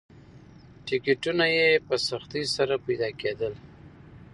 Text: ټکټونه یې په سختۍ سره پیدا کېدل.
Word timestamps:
ټکټونه 0.85 1.45
یې 1.57 1.69
په 1.87 1.95
سختۍ 2.07 2.43
سره 2.55 2.75
پیدا 2.85 3.09
کېدل. 3.21 3.53